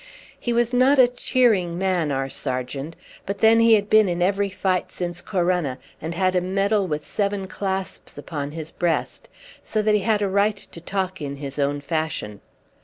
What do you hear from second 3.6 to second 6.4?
had been in every fight since Corunna, and had